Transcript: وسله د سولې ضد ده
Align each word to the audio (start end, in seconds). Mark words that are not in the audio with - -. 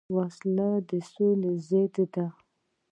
وسله 0.15 0.69
د 0.89 0.91
سولې 1.11 1.53
ضد 1.67 1.95
ده 2.13 2.25